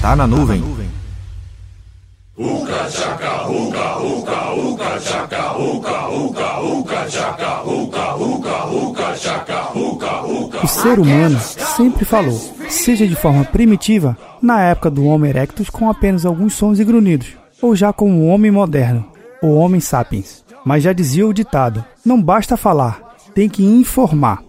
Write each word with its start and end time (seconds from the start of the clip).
Tá 0.00 0.16
na 0.16 0.26
nuvem. 0.26 0.62
O 10.62 10.66
ser 10.66 10.98
humano 10.98 11.38
sempre 11.38 12.06
falou, 12.06 12.40
seja 12.70 13.06
de 13.06 13.14
forma 13.14 13.44
primitiva, 13.44 14.16
na 14.40 14.62
época 14.62 14.90
do 14.90 15.04
Homo 15.04 15.26
erectus 15.26 15.68
com 15.68 15.90
apenas 15.90 16.24
alguns 16.24 16.54
sons 16.54 16.80
e 16.80 16.84
grunhidos, 16.84 17.36
ou 17.60 17.76
já 17.76 17.92
como 17.92 18.22
o 18.22 18.26
homem 18.28 18.50
moderno, 18.50 19.06
o 19.42 19.54
Homem 19.54 19.82
sapiens. 19.82 20.42
Mas 20.64 20.82
já 20.82 20.94
dizia 20.94 21.26
o 21.26 21.34
ditado: 21.34 21.84
não 22.02 22.20
basta 22.22 22.56
falar, 22.56 23.16
tem 23.34 23.50
que 23.50 23.62
informar. 23.64 24.42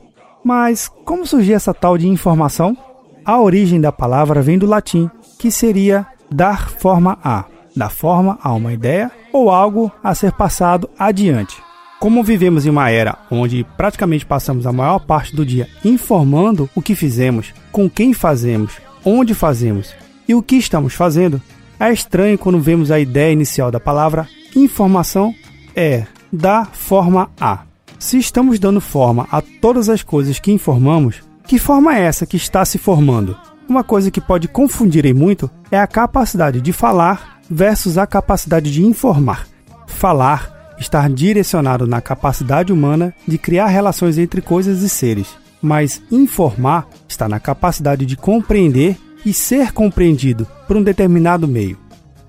Mas 0.45 0.89
como 1.03 1.27
surgiu 1.27 1.57
essa 1.57 1.73
tal 1.73 1.97
de 1.97 2.07
informação? 2.07 2.75
A 3.23 3.39
origem 3.39 3.79
da 3.79 3.91
palavra 3.91 4.41
vem 4.41 4.57
do 4.57 4.65
latim, 4.65 5.09
que 5.37 5.51
seria 5.51 6.07
dar 6.29 6.69
forma 6.69 7.19
a, 7.23 7.45
dar 7.75 7.89
forma 7.89 8.39
a 8.41 8.51
uma 8.53 8.73
ideia 8.73 9.11
ou 9.31 9.51
algo 9.51 9.91
a 10.03 10.15
ser 10.15 10.31
passado 10.31 10.89
adiante. 10.97 11.61
Como 11.99 12.23
vivemos 12.23 12.65
em 12.65 12.69
uma 12.71 12.89
era 12.89 13.19
onde 13.29 13.63
praticamente 13.77 14.25
passamos 14.25 14.65
a 14.65 14.71
maior 14.71 14.99
parte 14.99 15.35
do 15.35 15.45
dia 15.45 15.69
informando 15.85 16.67
o 16.73 16.81
que 16.81 16.95
fizemos, 16.95 17.53
com 17.71 17.87
quem 17.87 18.11
fazemos, 18.11 18.73
onde 19.05 19.35
fazemos 19.35 19.93
e 20.27 20.33
o 20.33 20.41
que 20.41 20.55
estamos 20.55 20.95
fazendo, 20.95 21.39
é 21.79 21.91
estranho 21.91 22.37
quando 22.39 22.59
vemos 22.59 22.89
a 22.89 22.99
ideia 22.99 23.31
inicial 23.31 23.69
da 23.69 23.79
palavra 23.79 24.27
informação 24.55 25.33
é 25.75 26.05
dar 26.31 26.71
forma 26.71 27.29
a. 27.39 27.65
Se 27.99 28.17
estamos 28.17 28.57
dando 28.57 28.81
forma 28.81 29.27
a 29.31 29.41
todas 29.41 29.89
as 29.89 30.01
coisas 30.01 30.39
que 30.39 30.51
informamos, 30.51 31.21
que 31.47 31.59
forma 31.59 31.97
é 31.97 32.01
essa 32.01 32.25
que 32.25 32.37
está 32.37 32.63
se 32.63 32.77
formando? 32.77 33.37
Uma 33.67 33.83
coisa 33.83 34.11
que 34.11 34.21
pode 34.21 34.47
confundir 34.47 35.05
em 35.05 35.13
muito 35.13 35.49
é 35.71 35.79
a 35.79 35.87
capacidade 35.87 36.61
de 36.61 36.73
falar 36.73 37.39
versus 37.49 37.97
a 37.97 38.07
capacidade 38.07 38.71
de 38.71 38.83
informar. 38.83 39.47
Falar 39.87 40.75
está 40.79 41.07
direcionado 41.07 41.85
na 41.85 42.01
capacidade 42.01 42.73
humana 42.73 43.13
de 43.27 43.37
criar 43.37 43.67
relações 43.67 44.17
entre 44.17 44.41
coisas 44.41 44.81
e 44.81 44.89
seres, 44.89 45.27
mas 45.61 46.01
informar 46.11 46.87
está 47.07 47.29
na 47.29 47.39
capacidade 47.39 48.05
de 48.05 48.17
compreender 48.17 48.97
e 49.25 49.33
ser 49.33 49.71
compreendido 49.71 50.47
por 50.67 50.75
um 50.75 50.83
determinado 50.83 51.47
meio. 51.47 51.77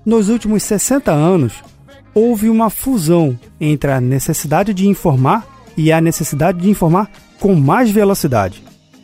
Nos 0.05 0.29
últimos 0.29 0.63
60 0.63 1.11
anos, 1.11 1.63
houve 2.13 2.49
uma 2.49 2.69
fusão 2.69 3.37
entre 3.59 3.91
a 3.91 3.99
necessidade 3.99 4.73
de 4.73 4.87
informar 4.87 5.47
e 5.75 5.91
a 5.91 5.99
necessidade 5.99 6.59
de 6.59 6.69
informar 6.69 7.09
com 7.39 7.55
mais 7.55 7.89
velocidade. 7.89 8.63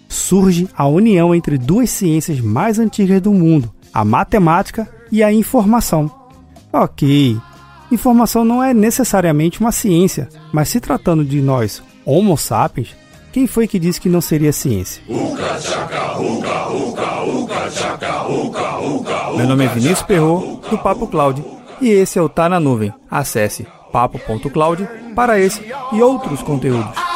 Surge 0.10 0.68
a 0.76 0.88
união 0.88 1.34
entre 1.34 1.58
duas 1.58 1.92
ciências 1.92 2.42
mais 2.42 2.80
antigas 2.80 3.22
do 3.22 3.32
mundo, 3.32 3.72
a 3.94 4.04
matemática 4.04 4.90
e 5.12 5.24
a 5.24 5.32
informação. 5.32 6.12
Ok, 6.74 7.38
informação 7.92 8.44
não 8.44 8.64
é 8.64 8.74
necessariamente 8.74 9.60
uma 9.60 9.72
ciência, 9.72 10.28
mas 10.52 10.70
se 10.70 10.80
tratando 10.80 11.24
de 11.24 11.40
nós, 11.42 11.82
Homo 12.04 12.36
sapiens, 12.36 12.96
quem 13.32 13.46
foi 13.46 13.68
que 13.68 13.78
disse 13.78 14.02
que 14.02 14.10
não 14.10 14.20
seria 14.20 14.52
ciência? 14.52 15.04
Meu 19.38 19.48
nome 19.48 19.66
é 19.66 19.68
Vinícius 19.68 20.02
Perro 20.02 20.60
do 20.70 20.78
Papo 20.80 21.06
Cloud, 21.08 21.44
e 21.80 21.90
esse 21.90 22.18
é 22.18 22.22
o 22.22 22.28
Tá 22.28 22.50
na 22.50 22.60
Nuvem. 22.60 22.92
Acesse 23.10 23.66
papo.cloud 23.92 24.88
para 25.16 25.40
esse 25.40 25.62
e 25.94 26.02
outros 26.02 26.42
conteúdos. 26.42 27.09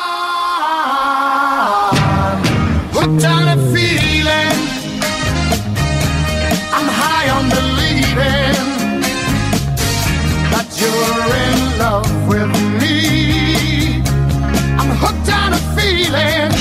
land. 16.13 16.52